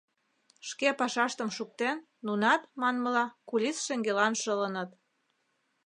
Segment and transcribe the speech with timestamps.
[0.69, 4.89] Шке пашаштым шуктен, нунат, манмыла, кулис шеҥгелан шылыныт.